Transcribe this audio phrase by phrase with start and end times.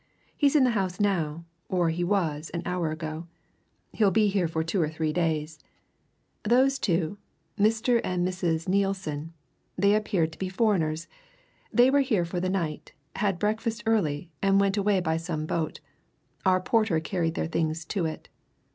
[0.35, 3.27] He's in the house now, or he was, an hour ago
[3.91, 5.59] he'll be here for two or three days.
[6.41, 7.19] Those two,
[7.55, 8.01] Mr.
[8.03, 8.67] and Mrs.
[8.67, 9.31] Nielsen
[9.77, 11.07] they appeared to be foreigners.
[11.71, 15.81] They were here for the night, had breakfast early, and went away by some boat
[16.47, 18.27] our porter carried their things to it.